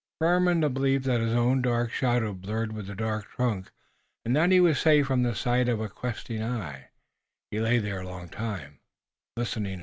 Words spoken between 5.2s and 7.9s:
the sight of a questing eye, he lay